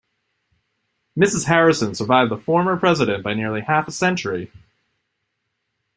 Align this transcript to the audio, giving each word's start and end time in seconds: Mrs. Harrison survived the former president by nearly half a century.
Mrs. 1.15 1.45
Harrison 1.45 1.93
survived 1.93 2.31
the 2.31 2.35
former 2.37 2.75
president 2.75 3.23
by 3.23 3.35
nearly 3.35 3.61
half 3.61 3.87
a 3.87 3.91
century. 3.91 4.51